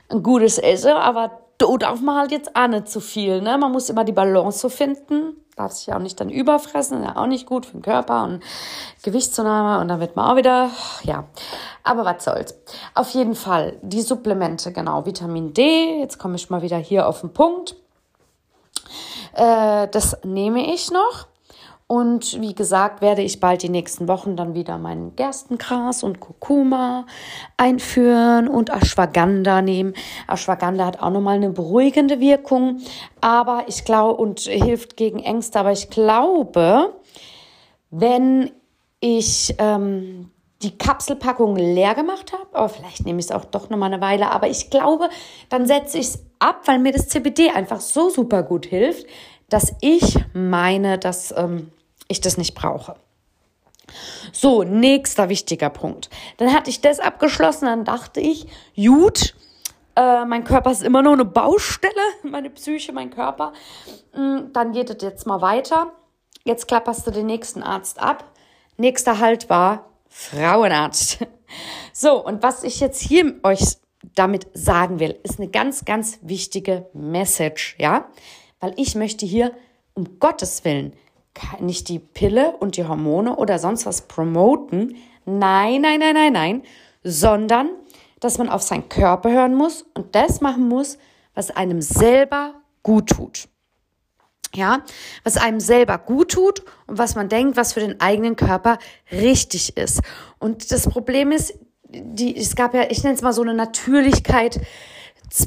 [0.10, 3.41] ein gutes Essen, aber da darf man halt jetzt auch nicht zu viel.
[3.41, 3.58] Ne?
[3.58, 5.36] Man muss immer die Balance so finden.
[5.56, 8.43] Darf sich auch nicht dann überfressen, ja auch nicht gut für den Körper und
[9.02, 10.70] Gewichtszunahme und dann wird man auch wieder,
[11.02, 11.24] ja.
[11.84, 12.54] Aber was soll's.
[12.93, 16.00] Auf jeden Fall die Supplemente, genau, Vitamin D.
[16.00, 17.76] Jetzt komme ich mal wieder hier auf den Punkt.
[19.34, 21.26] Äh, das nehme ich noch.
[21.88, 27.06] Und wie gesagt, werde ich bald die nächsten Wochen dann wieder meinen Gerstengras und Kurkuma
[27.56, 29.93] einführen und Ashwagandha nehmen.
[30.28, 32.82] Ashwagandha hat auch nochmal eine beruhigende Wirkung,
[33.21, 35.62] aber ich glaube und hilft gegen Ängste.
[35.62, 36.93] Aber ich glaube,
[37.89, 38.52] wenn
[39.00, 40.30] ich ähm,
[40.62, 44.32] die Kapselpackung leer gemacht habe, aber vielleicht nehme ich es auch doch nochmal eine Weile,
[44.32, 45.08] aber ich glaube,
[45.47, 49.06] dann setze ich es ab, weil mir das CBD einfach so super gut hilft,
[49.47, 51.71] dass ich meine, dass ähm,
[52.08, 52.96] ich das nicht brauche.
[54.34, 56.10] So, nächster wichtiger Punkt.
[56.38, 59.34] Dann hatte ich das abgeschlossen, dann dachte ich, gut,
[59.96, 61.93] äh, mein Körper ist immer noch eine Baustelle,
[62.24, 63.54] meine Psyche, mein Körper.
[64.13, 65.93] Mm, dann geht es jetzt mal weiter.
[66.43, 68.24] Jetzt klapperst du den nächsten Arzt ab.
[68.78, 71.20] Nächster Halt war Frauenarzt.
[71.93, 73.78] So, und was ich jetzt hier euch
[74.15, 78.10] damit sagen will, ist eine ganz, ganz wichtige Message, ja?
[78.60, 79.54] Weil ich möchte hier
[79.93, 80.93] um Gottes Willen
[81.60, 84.95] nicht die Pille und die Hormone oder sonst was promoten.
[85.26, 86.63] Nein, nein, nein, nein, nein,
[87.04, 87.69] sondern
[88.19, 90.97] dass man auf seinen Körper hören muss und das machen muss,
[91.34, 93.47] was einem selber gut tut.
[94.56, 94.84] Ja,
[95.23, 98.80] was einem selber gut tut und was man denkt, was für den eigenen Körper
[99.12, 100.02] richtig ist.
[100.39, 101.54] Und das Problem ist,
[101.89, 104.60] die, es gab ja, ich nenne es mal so eine Natürlichkeit,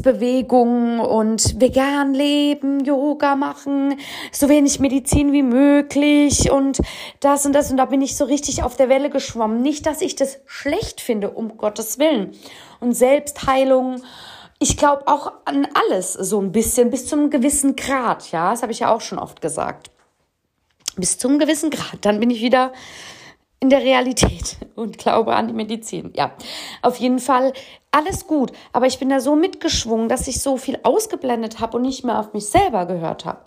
[0.03, 3.99] Bewegung und vegan leben, Yoga machen,
[4.33, 6.81] so wenig Medizin wie möglich und
[7.21, 7.71] das und das.
[7.71, 9.63] Und da bin ich so richtig auf der Welle geschwommen.
[9.63, 12.33] Nicht, dass ich das schlecht finde, um Gottes Willen.
[12.81, 14.03] Und Selbstheilung,
[14.59, 18.31] ich glaube auch an alles so ein bisschen, bis zum gewissen Grad.
[18.33, 19.91] Ja, das habe ich ja auch schon oft gesagt.
[20.97, 21.99] Bis zum gewissen Grad.
[22.03, 22.73] Dann bin ich wieder
[23.61, 26.13] in der Realität und glaube an die Medizin.
[26.15, 26.33] Ja,
[26.81, 27.53] auf jeden Fall
[27.91, 28.53] alles gut.
[28.73, 32.19] Aber ich bin da so mitgeschwungen, dass ich so viel ausgeblendet habe und nicht mehr
[32.19, 33.41] auf mich selber gehört habe.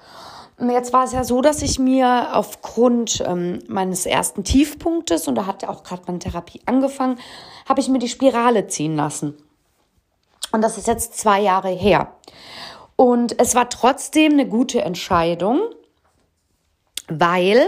[0.59, 5.45] Jetzt war es ja so, dass ich mir aufgrund ähm, meines ersten Tiefpunktes, und da
[5.45, 7.19] hat ja auch gerade meine Therapie angefangen,
[7.67, 9.35] habe ich mir die Spirale ziehen lassen.
[10.51, 12.13] Und das ist jetzt zwei Jahre her.
[12.95, 15.61] Und es war trotzdem eine gute Entscheidung,
[17.07, 17.65] weil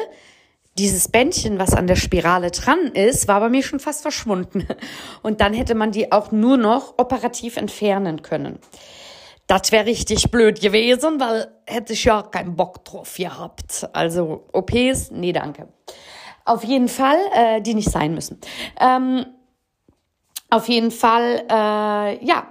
[0.77, 4.67] dieses Bändchen, was an der Spirale dran ist, war bei mir schon fast verschwunden.
[5.21, 8.59] Und dann hätte man die auch nur noch operativ entfernen können.
[9.47, 13.87] Das wäre richtig blöd gewesen, weil hätte ich ja keinen Bock drauf gehabt.
[13.93, 15.67] Also OPs, nee, danke.
[16.45, 18.39] Auf jeden Fall, äh, die nicht sein müssen.
[18.79, 19.25] Ähm,
[20.49, 22.47] auf jeden Fall, äh, ja,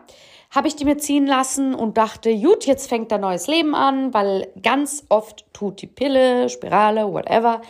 [0.54, 4.14] habe ich die mir ziehen lassen und dachte, gut, jetzt fängt ein neues Leben an,
[4.14, 7.60] weil ganz oft tut die Pille, Spirale, whatever,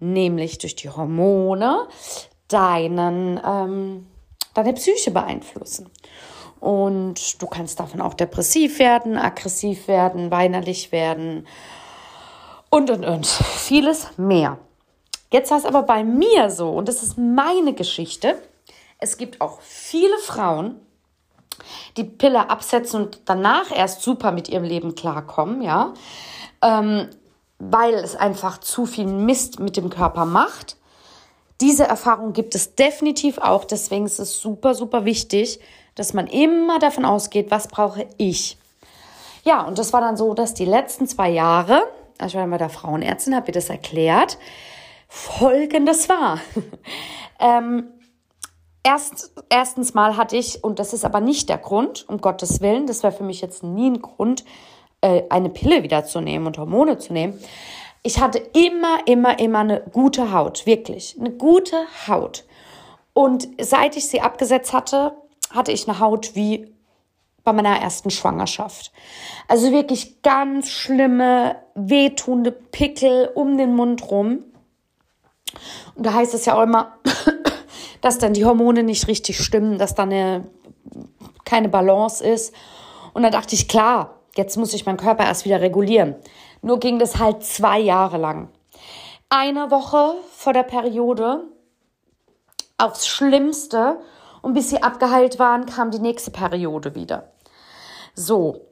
[0.00, 1.86] nämlich durch die Hormone,
[2.48, 4.06] deinen, ähm,
[4.54, 5.90] deine Psyche beeinflussen.
[6.60, 11.46] Und du kannst davon auch depressiv werden, aggressiv werden, weinerlich werden
[12.70, 13.26] und, und, und.
[13.26, 14.58] Vieles mehr.
[15.30, 18.40] Jetzt war es aber bei mir so, und das ist meine Geschichte.
[18.98, 20.80] Es gibt auch viele Frauen,
[21.96, 25.94] die Pille absetzen und danach erst super mit ihrem Leben klarkommen, ja.
[26.62, 27.08] Ähm,
[27.58, 30.76] weil es einfach zu viel Mist mit dem Körper macht.
[31.60, 33.64] Diese Erfahrung gibt es definitiv auch.
[33.64, 35.60] Deswegen ist es super, super wichtig,
[35.94, 38.56] dass man immer davon ausgeht, was brauche ich.
[39.44, 41.82] Ja, und das war dann so, dass die letzten zwei Jahre,
[42.18, 44.38] also ich war bei der Frauenärztin, habe ihr das erklärt,
[45.08, 46.40] folgendes war.
[47.40, 47.88] ähm,
[48.82, 52.86] erst, erstens mal hatte ich, und das ist aber nicht der Grund, um Gottes Willen,
[52.86, 54.44] das wäre für mich jetzt nie ein Grund,
[55.00, 57.38] äh, eine Pille wieder zu nehmen und Hormone zu nehmen.
[58.02, 62.44] Ich hatte immer, immer, immer eine gute Haut, wirklich, eine gute Haut.
[63.12, 65.12] Und seit ich sie abgesetzt hatte,
[65.50, 66.72] hatte ich eine Haut wie
[67.44, 68.92] bei meiner ersten Schwangerschaft.
[69.48, 74.44] Also wirklich ganz schlimme, wehtuende Pickel um den Mund rum.
[75.94, 76.98] Und da heißt es ja auch immer,
[78.00, 80.44] dass dann die Hormone nicht richtig stimmen, dass da eine,
[81.44, 82.54] keine Balance ist.
[83.12, 86.14] Und da dachte ich, klar, Jetzt muss ich meinen Körper erst wieder regulieren.
[86.62, 88.48] Nur ging das halt zwei Jahre lang.
[89.28, 91.44] Eine Woche vor der Periode
[92.78, 94.00] aufs Schlimmste
[94.42, 97.32] und bis sie abgeheilt waren, kam die nächste Periode wieder.
[98.14, 98.66] So,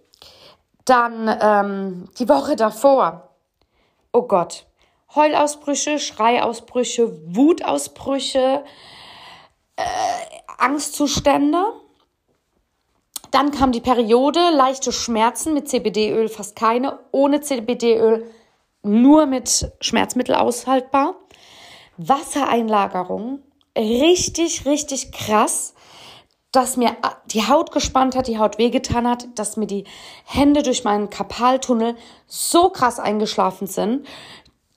[0.84, 3.34] dann ähm, die Woche davor.
[4.12, 4.66] Oh Gott,
[5.14, 8.64] Heulausbrüche, Schreiausbrüche, Wutausbrüche,
[9.78, 9.82] äh,
[10.58, 11.64] Angstzustände.
[13.30, 18.28] Dann kam die Periode, leichte Schmerzen mit CBD-Öl, fast keine, ohne CBD-Öl
[18.82, 21.14] nur mit Schmerzmittel aushaltbar.
[21.96, 23.40] Wassereinlagerung,
[23.76, 25.74] richtig, richtig krass,
[26.52, 29.84] dass mir die Haut gespannt hat, die Haut wehgetan hat, dass mir die
[30.24, 34.06] Hände durch meinen Kapaltunnel so krass eingeschlafen sind,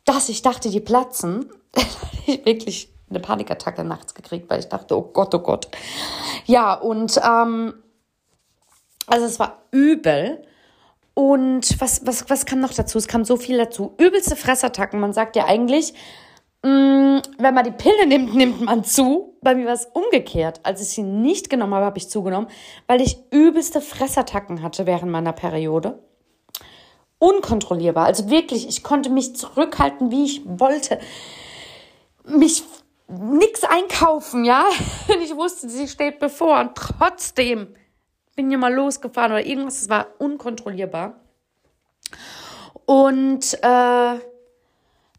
[0.03, 1.49] dass ich dachte, die platzen.
[2.25, 5.67] ich wirklich eine Panikattacke nachts gekriegt, weil ich dachte, oh Gott, oh Gott.
[6.45, 7.73] Ja, und ähm,
[9.07, 10.43] also es war übel.
[11.13, 12.97] Und was, was, was kam noch dazu?
[12.97, 13.93] Es kam so viel dazu.
[13.97, 14.99] Übelste Fressattacken.
[14.99, 15.93] Man sagt ja eigentlich,
[16.63, 19.35] mh, mm, wenn man die Pille nimmt, nimmt man zu.
[19.41, 20.61] Bei mir war es umgekehrt.
[20.63, 22.47] Als ich sie nicht genommen habe, habe ich zugenommen,
[22.87, 25.99] weil ich übelste Fressattacken hatte während meiner Periode.
[27.19, 28.05] Unkontrollierbar.
[28.05, 30.99] Also wirklich, ich konnte mich zurückhalten, wie ich wollte.
[32.25, 32.63] Mich
[33.19, 34.65] nix einkaufen, ja.
[35.07, 36.59] Und ich wusste, sie steht bevor.
[36.59, 37.75] Und trotzdem
[38.35, 41.15] bin hier mal losgefahren oder irgendwas, es war unkontrollierbar.
[42.85, 44.19] Und äh,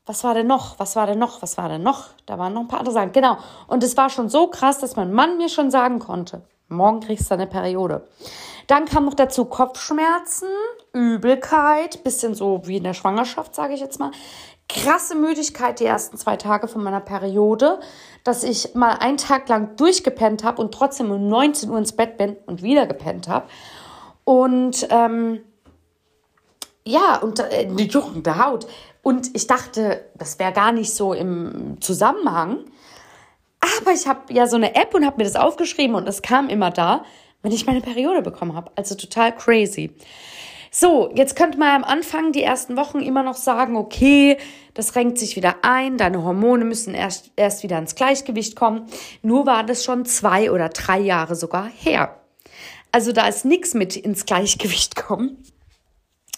[0.07, 0.79] was war denn noch?
[0.79, 1.43] Was war denn noch?
[1.43, 2.09] Was war denn noch?
[2.27, 3.13] Da waren noch ein paar andere Sachen.
[3.13, 3.39] Genau.
[3.69, 7.31] Und es war schon so krass, dass mein Mann mir schon sagen konnte, Morgen kriegst
[7.31, 8.09] du eine Periode.
[8.67, 10.49] Dann kam noch dazu Kopfschmerzen,
[10.93, 14.11] Übelkeit, bisschen so wie in der Schwangerschaft, sage ich jetzt mal.
[14.69, 17.81] Krasse Müdigkeit die ersten zwei Tage von meiner Periode,
[18.25, 22.17] dass ich mal einen Tag lang durchgepennt habe und trotzdem um 19 Uhr ins Bett
[22.17, 23.47] bin und wieder gepennt habe.
[24.25, 25.41] Und ähm,
[26.85, 28.67] ja, und äh, die juckende Haut.
[29.03, 32.65] Und ich dachte, das wäre gar nicht so im Zusammenhang.
[33.81, 36.49] Aber ich habe ja so eine App und habe mir das aufgeschrieben und es kam
[36.49, 37.05] immer da,
[37.43, 38.71] wenn ich meine Periode bekommen habe.
[38.77, 39.91] Also total crazy.
[40.75, 44.39] So, jetzt könnte man am Anfang die ersten Wochen immer noch sagen, okay,
[44.73, 48.87] das renkt sich wieder ein, deine Hormone müssen erst, erst wieder ins Gleichgewicht kommen.
[49.21, 52.19] Nur war das schon zwei oder drei Jahre sogar her.
[52.91, 55.43] Also da ist nichts mit ins Gleichgewicht kommen.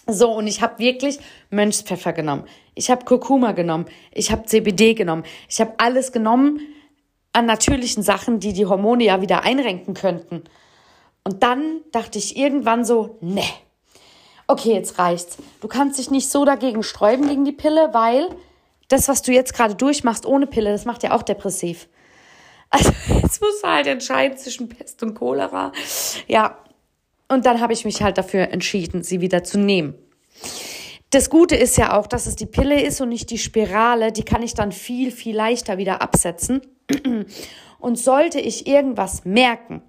[0.07, 2.43] So, und ich habe wirklich Mönchspfeffer genommen.
[2.75, 3.85] Ich habe Kurkuma genommen.
[4.11, 5.23] Ich habe CBD genommen.
[5.49, 6.59] Ich habe alles genommen
[7.31, 10.43] an natürlichen Sachen, die die Hormone ja wieder einrenken könnten.
[11.25, 13.43] Und dann dachte ich irgendwann so, ne,
[14.47, 15.37] okay, jetzt reicht's.
[15.59, 18.29] Du kannst dich nicht so dagegen sträuben gegen die Pille, weil
[18.87, 21.87] das, was du jetzt gerade durchmachst ohne Pille, das macht ja auch depressiv.
[22.71, 25.71] Also jetzt musst du halt entscheiden zwischen Pest und Cholera.
[26.27, 26.57] Ja,
[27.29, 29.93] und dann habe ich mich halt dafür entschieden, sie wieder zu nehmen.
[31.11, 34.11] Das Gute ist ja auch, dass es die Pille ist und nicht die Spirale.
[34.11, 36.61] Die kann ich dann viel, viel leichter wieder absetzen.
[37.79, 39.81] Und sollte ich irgendwas merken,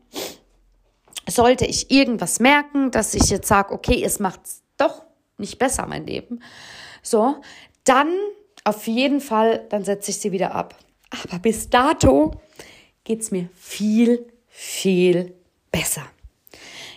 [1.28, 4.40] sollte ich irgendwas merken, dass ich jetzt sage, okay, es macht
[4.76, 5.02] doch
[5.38, 6.40] nicht besser, mein Leben,
[7.02, 7.36] so,
[7.84, 8.08] dann
[8.64, 10.74] auf jeden Fall, dann setze ich sie wieder ab.
[11.10, 12.32] Aber bis dato
[13.04, 15.34] geht es mir viel, viel
[15.70, 16.02] besser.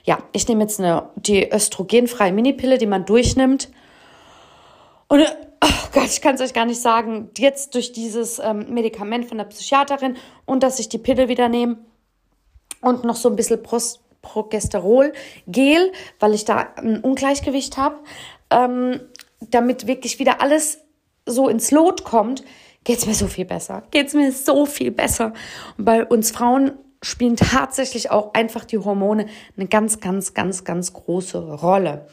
[0.04, 3.70] Ja, ich nehme jetzt eine, die östrogenfreie Minipille, die man durchnimmt.
[5.08, 5.22] Und
[5.62, 9.38] oh Gott, ich kann es euch gar nicht sagen, jetzt durch dieses ähm, Medikament von
[9.38, 11.78] der Psychiaterin und dass ich die Pille wieder nehme
[12.82, 17.98] und noch so ein bisschen Prost Progesterol-Gel, weil ich da ein Ungleichgewicht habe,
[18.50, 19.00] ähm,
[19.40, 20.80] damit wirklich wieder alles
[21.26, 22.44] so ins Lot kommt,
[22.84, 23.84] geht es mir so viel besser.
[23.92, 25.34] Geht es mir so viel besser.
[25.78, 30.94] Und bei uns Frauen spielen tatsächlich auch einfach die Hormone eine ganz, ganz, ganz, ganz
[30.94, 32.08] große Rolle.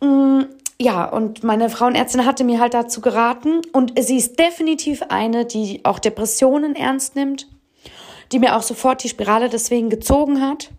[0.00, 0.42] Mm,
[0.80, 5.84] ja, und meine Frauenärztin hatte mir halt dazu geraten und sie ist definitiv eine, die
[5.84, 7.48] auch Depressionen ernst nimmt
[8.32, 10.70] die mir auch sofort die Spirale deswegen gezogen hat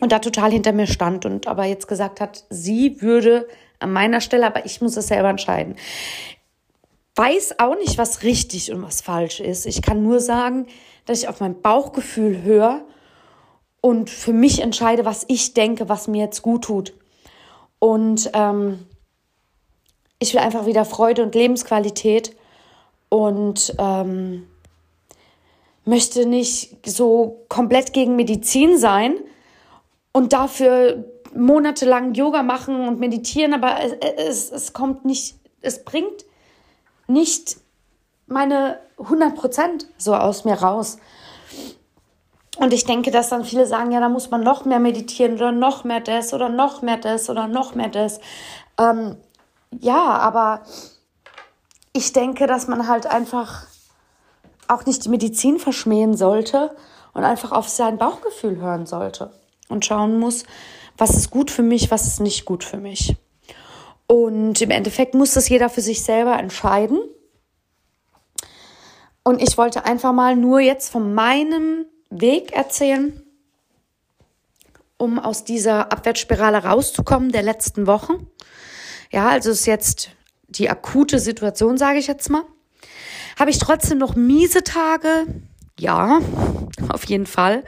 [0.00, 3.46] und da total hinter mir stand und aber jetzt gesagt hat, sie würde
[3.78, 5.76] an meiner Stelle, aber ich muss es selber entscheiden.
[7.16, 9.66] Weiß auch nicht, was richtig und was falsch ist.
[9.66, 10.66] Ich kann nur sagen,
[11.06, 12.82] dass ich auf mein Bauchgefühl höre
[13.80, 16.92] und für mich entscheide, was ich denke, was mir jetzt gut tut.
[17.78, 18.86] Und ähm,
[20.18, 22.36] ich will einfach wieder Freude und Lebensqualität
[23.08, 24.46] und ähm,
[25.84, 29.14] möchte nicht so komplett gegen Medizin sein
[30.12, 36.24] und dafür monatelang Yoga machen und meditieren, aber es, es, es kommt nicht, es bringt
[37.06, 37.58] nicht
[38.26, 40.98] meine 100 Prozent so aus mir raus.
[42.58, 45.52] Und ich denke, dass dann viele sagen, ja, da muss man noch mehr meditieren oder
[45.52, 48.20] noch mehr das oder noch mehr das oder noch mehr das.
[48.78, 49.16] Ähm,
[49.78, 50.62] ja, aber
[51.92, 53.66] ich denke, dass man halt einfach
[54.70, 56.74] auch nicht die Medizin verschmähen sollte
[57.12, 59.32] und einfach auf sein Bauchgefühl hören sollte
[59.68, 60.44] und schauen muss,
[60.96, 63.16] was ist gut für mich, was ist nicht gut für mich.
[64.06, 66.98] Und im Endeffekt muss das jeder für sich selber entscheiden.
[69.22, 73.22] Und ich wollte einfach mal nur jetzt von meinem Weg erzählen,
[74.96, 78.26] um aus dieser Abwärtsspirale rauszukommen der letzten Wochen.
[79.10, 80.10] Ja, also ist jetzt
[80.48, 82.42] die akute Situation, sage ich jetzt mal.
[83.38, 85.26] Habe ich trotzdem noch miese Tage?
[85.78, 86.20] Ja,
[86.88, 87.64] auf jeden Fall.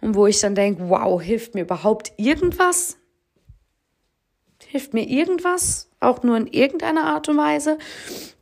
[0.00, 2.96] Und wo ich dann denke, wow, hilft mir überhaupt irgendwas?
[4.66, 5.88] Hilft mir irgendwas?
[5.98, 7.78] Auch nur in irgendeiner Art und Weise?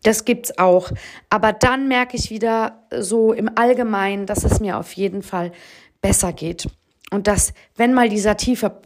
[0.02, 0.90] Das gibt's auch.
[1.30, 5.52] Aber dann merke ich wieder so im Allgemeinen, dass es mir auf jeden Fall
[6.00, 6.68] besser geht.
[7.10, 8.80] Und dass, wenn mal dieser tiefe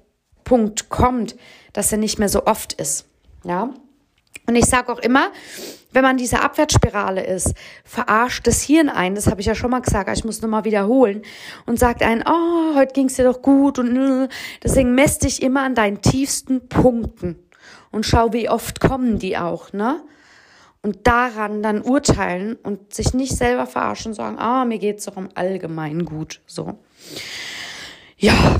[0.44, 1.36] Punkt kommt,
[1.72, 3.06] dass er nicht mehr so oft ist.
[3.44, 3.74] Ja.
[4.46, 5.30] Und ich sage auch immer,
[5.92, 9.80] wenn man diese Abwärtsspirale ist, verarscht das Hirn ein, das habe ich ja schon mal
[9.80, 11.22] gesagt, ich muss nochmal wiederholen,
[11.66, 14.28] und sagt einen, oh, heute ging es dir doch gut und
[14.62, 17.38] deswegen mess dich immer an deinen tiefsten Punkten
[17.90, 20.02] und schau, wie oft kommen die auch, ne?
[20.84, 25.16] Und daran dann urteilen und sich nicht selber verarschen und sagen, ah, mir geht's doch
[25.16, 26.76] im Allgemeinen gut, so.
[28.16, 28.58] Ja,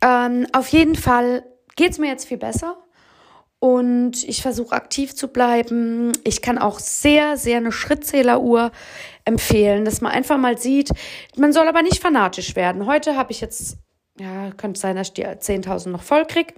[0.00, 1.44] ähm, auf jeden Fall
[1.76, 2.81] geht's mir jetzt viel besser
[3.62, 6.10] und ich versuche aktiv zu bleiben.
[6.24, 8.72] Ich kann auch sehr, sehr eine Schrittzähleruhr
[9.24, 10.90] empfehlen, dass man einfach mal sieht.
[11.36, 12.86] Man soll aber nicht fanatisch werden.
[12.86, 13.76] Heute habe ich jetzt,
[14.18, 16.54] ja, könnte sein, dass ich die 10.000 noch voll krieg.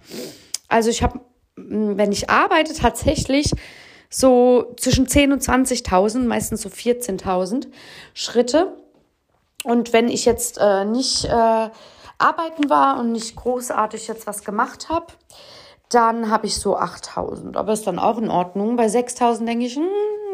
[0.68, 1.20] Also ich habe,
[1.57, 3.50] wenn ich arbeite, tatsächlich
[4.09, 7.66] so zwischen 10.000 und 20.000, meistens so 14.000
[8.14, 8.78] Schritte.
[9.62, 11.28] Und wenn ich jetzt äh, nicht äh,
[12.16, 15.09] arbeiten war und nicht großartig jetzt was gemacht habe,
[15.89, 17.57] dann habe ich so 8000.
[17.57, 18.76] Aber ist dann auch in Ordnung.
[18.76, 19.85] Bei 6000 denke ich, hm,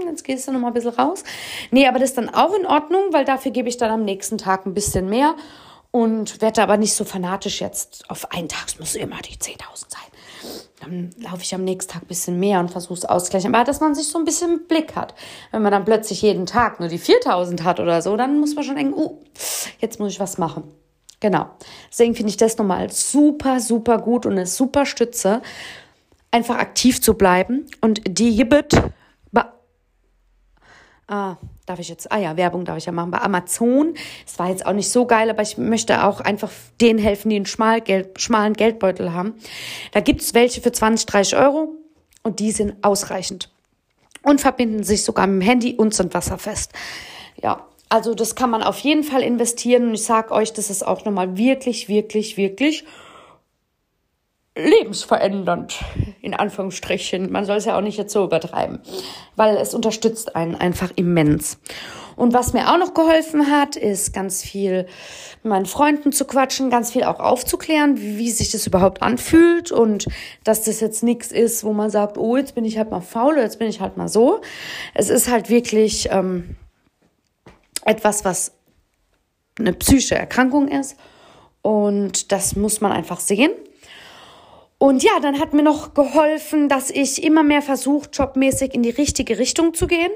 [0.06, 1.24] jetzt gehst du noch mal ein bisschen raus.
[1.70, 4.38] Nee, aber das ist dann auch in Ordnung, weil dafür gebe ich dann am nächsten
[4.38, 5.34] Tag ein bisschen mehr
[5.90, 9.58] und werde aber nicht so fanatisch jetzt auf einen Tag, es muss immer die 10.000
[9.88, 10.00] sein.
[10.80, 13.54] Dann laufe ich am nächsten Tag ein bisschen mehr und versuche es auszugleichen.
[13.54, 15.14] Aber dass man sich so ein bisschen Blick hat.
[15.50, 18.64] Wenn man dann plötzlich jeden Tag nur die 4000 hat oder so, dann muss man
[18.64, 19.18] schon denken, uh,
[19.80, 20.64] jetzt muss ich was machen.
[21.20, 21.50] Genau.
[21.90, 25.42] Deswegen finde ich das nochmal super, super gut und eine super Stütze,
[26.30, 27.66] einfach aktiv zu bleiben.
[27.80, 28.74] Und die Gibbet,
[31.10, 33.94] ah, darf ich jetzt, ah ja, Werbung darf ich ja machen, bei Amazon.
[34.26, 36.50] Es war jetzt auch nicht so geil, aber ich möchte auch einfach
[36.80, 39.34] denen helfen, die einen Schmalgeld, schmalen Geldbeutel haben.
[39.92, 41.74] Da gibt es welche für 20, 30 Euro
[42.22, 43.50] und die sind ausreichend.
[44.22, 46.72] Und verbinden sich sogar mit dem Handy und sind wasserfest.
[47.42, 50.86] Ja, also das kann man auf jeden Fall investieren und ich sage euch, das ist
[50.86, 52.84] auch nochmal wirklich, wirklich, wirklich
[54.56, 55.80] lebensverändernd,
[56.20, 57.30] in Anführungsstrichen.
[57.30, 58.80] Man soll es ja auch nicht jetzt so übertreiben,
[59.36, 61.58] weil es unterstützt einen einfach immens.
[62.16, 64.86] Und was mir auch noch geholfen hat, ist ganz viel
[65.42, 69.72] mit meinen Freunden zu quatschen, ganz viel auch aufzuklären, wie, wie sich das überhaupt anfühlt
[69.72, 70.06] und
[70.44, 73.34] dass das jetzt nichts ist, wo man sagt, oh, jetzt bin ich halt mal faul
[73.34, 74.42] oder jetzt bin ich halt mal so.
[74.94, 76.56] Es ist halt wirklich ähm,
[77.84, 78.52] etwas, was
[79.58, 80.96] eine psychische Erkrankung ist.
[81.62, 83.52] Und das muss man einfach sehen.
[84.78, 88.90] Und ja, dann hat mir noch geholfen, dass ich immer mehr versuche, jobmäßig in die
[88.90, 90.10] richtige Richtung zu gehen.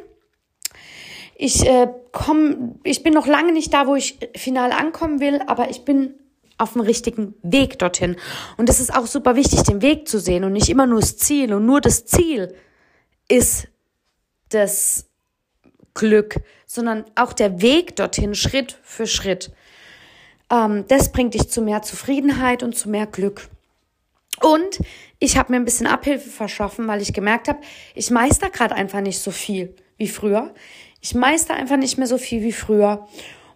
[1.36, 5.68] Ich äh, komm, ich bin noch lange nicht da, wo ich final ankommen will, aber
[5.68, 6.14] ich bin
[6.56, 8.16] auf dem richtigen Weg dorthin.
[8.56, 11.18] Und es ist auch super wichtig, den Weg zu sehen und nicht immer nur das
[11.18, 11.52] Ziel.
[11.52, 12.54] Und nur das Ziel
[13.28, 13.68] ist
[14.48, 15.10] das
[15.95, 16.36] Glück,
[16.66, 19.53] sondern auch der Weg dorthin, Schritt für Schritt.
[20.51, 23.49] Ähm, das bringt dich zu mehr Zufriedenheit und zu mehr Glück.
[24.40, 24.80] Und
[25.20, 27.61] ich habe mir ein bisschen Abhilfe verschaffen, weil ich gemerkt habe,
[27.95, 30.53] ich meister gerade einfach nicht so viel wie früher.
[31.01, 33.07] Ich meister einfach nicht mehr so viel wie früher.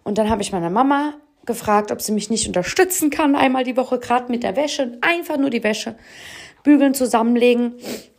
[0.03, 1.15] Und dann habe ich meine Mama
[1.45, 5.37] gefragt, ob sie mich nicht unterstützen kann, einmal die Woche, gerade mit der Wäsche, einfach
[5.37, 5.95] nur die Wäsche,
[6.63, 7.73] bügeln, zusammenlegen,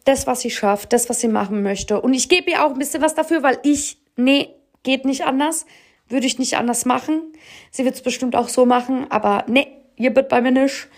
[0.05, 2.01] das, was sie schafft, das, was sie machen möchte.
[2.01, 5.67] Und ich gebe ihr auch ein bisschen was dafür, weil ich nee, geht nicht anders,
[6.09, 7.33] würde ich nicht anders machen.
[7.71, 10.89] Sie wird es bestimmt auch so machen, aber nee, ihr wird bei mir nicht.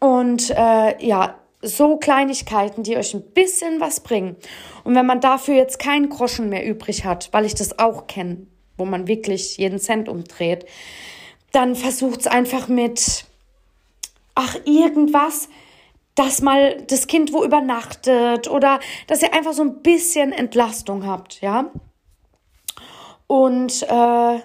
[0.00, 4.36] Und äh, ja, so Kleinigkeiten, die euch ein bisschen was bringen.
[4.82, 8.46] Und wenn man dafür jetzt keinen Groschen mehr übrig hat, weil ich das auch kenne,
[8.76, 10.66] wo man wirklich jeden Cent umdreht,
[11.52, 13.24] dann versucht es einfach mit,
[14.34, 15.48] ach, irgendwas,
[16.14, 21.40] dass mal das Kind wo übernachtet oder dass ihr einfach so ein bisschen Entlastung habt,
[21.40, 21.70] ja.
[23.32, 24.40] Und äh,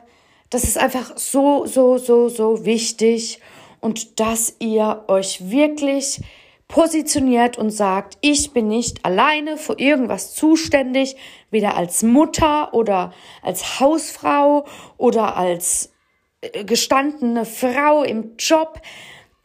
[0.50, 3.42] das ist einfach so, so, so, so wichtig.
[3.82, 6.22] Und dass ihr euch wirklich
[6.70, 11.18] positioniert und sagt, ich bin nicht alleine für irgendwas zuständig,
[11.52, 13.12] weder als Mutter oder
[13.42, 14.64] als Hausfrau
[14.96, 15.92] oder als
[16.40, 18.80] äh, gestandene Frau im Job.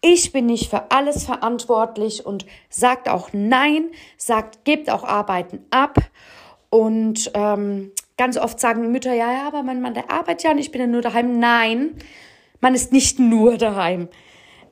[0.03, 5.99] Ich bin nicht für alles verantwortlich und sagt auch Nein, sagt, gebt auch Arbeiten ab
[6.71, 10.59] und ähm, Ganz oft sagen Mütter, ja, ja, aber mein Mann, der arbeitet ja und
[10.59, 11.39] ich bin ja nur daheim.
[11.39, 11.97] Nein,
[12.61, 14.09] man ist nicht nur daheim.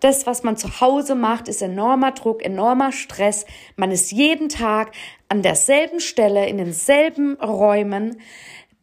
[0.00, 3.44] Das, was man zu Hause macht, ist enormer Druck, enormer Stress.
[3.76, 4.92] Man ist jeden Tag
[5.28, 8.20] an derselben Stelle, in denselben Räumen.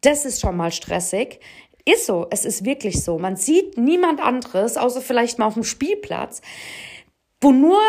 [0.00, 1.40] Das ist schon mal stressig.
[1.84, 3.18] Ist so, es ist wirklich so.
[3.18, 6.40] Man sieht niemand anderes, außer vielleicht mal auf dem Spielplatz,
[7.40, 7.80] wo nur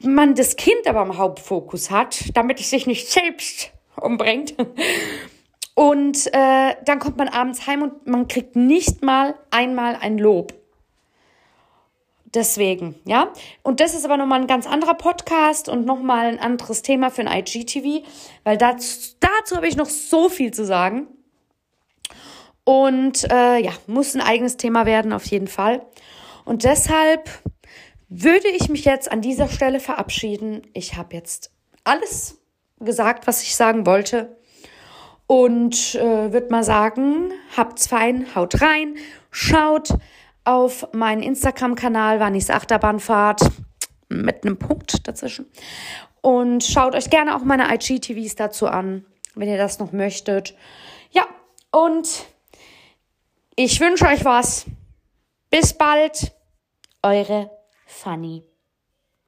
[0.00, 4.54] man das Kind aber im Hauptfokus hat, damit es sich nicht selbst umbringt.
[5.74, 10.52] Und äh, dann kommt man abends heim und man kriegt nicht mal einmal ein Lob.
[12.34, 13.30] Deswegen, ja.
[13.62, 17.26] Und das ist aber nochmal ein ganz anderer Podcast und nochmal ein anderes Thema für
[17.26, 18.06] ein IGTV,
[18.44, 21.08] weil dazu, dazu habe ich noch so viel zu sagen.
[22.64, 25.84] Und äh, ja, muss ein eigenes Thema werden, auf jeden Fall.
[26.44, 27.28] Und deshalb
[28.08, 30.62] würde ich mich jetzt an dieser Stelle verabschieden.
[30.72, 31.50] Ich habe jetzt
[31.84, 32.38] alles
[32.78, 34.36] gesagt, was ich sagen wollte.
[35.32, 38.98] Und äh, würde mal sagen, habt's fein, haut rein,
[39.30, 39.88] schaut
[40.44, 43.40] auf meinen Instagram-Kanal, Wannis Achterbahnfahrt,
[44.10, 45.46] mit einem Punkt dazwischen.
[46.20, 50.54] Und schaut euch gerne auch meine IGTVs dazu an, wenn ihr das noch möchtet.
[51.12, 51.24] Ja,
[51.70, 52.26] und
[53.56, 54.66] ich wünsche euch was.
[55.48, 56.32] Bis bald.
[57.02, 57.50] Eure
[57.86, 58.51] Fanny.